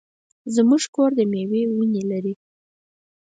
زمونږ 0.55 0.83
کور 0.95 1.09
د 1.17 1.19
مېوې 1.31 1.61
ونې 1.75 2.03
لري. 2.11 2.33